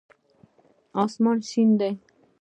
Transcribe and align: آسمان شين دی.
آسمان 1.03 1.37
شين 1.49 1.69
دی. 1.79 1.91